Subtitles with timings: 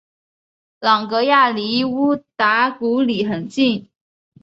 [0.79, 3.87] 朗格亚离乌达古里很近。